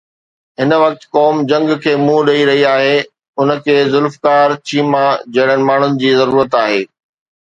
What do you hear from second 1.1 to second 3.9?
قوم جنگ کي منهن ڏئي رهي آهي، ان کي